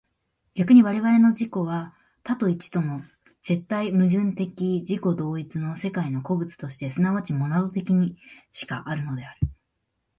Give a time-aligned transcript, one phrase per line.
[0.55, 1.93] 逆に我々の自己は
[2.23, 3.03] 多と一との
[3.43, 8.17] 絶対矛盾的自己同一の世界の個物として即ちモナド的に
[8.51, 9.41] しかあるのである。